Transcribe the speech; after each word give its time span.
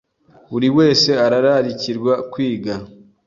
Buri 0.51 0.67
Wese 0.77 1.09
Arararikirwa 1.25 2.13
Kwiga 2.31 2.73